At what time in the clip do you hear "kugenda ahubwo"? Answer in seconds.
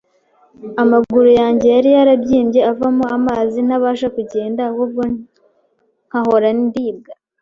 4.15-5.01